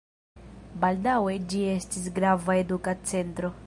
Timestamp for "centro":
3.13-3.59